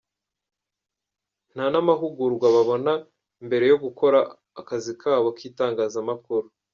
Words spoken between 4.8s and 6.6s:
kabo k’itangazamakuru.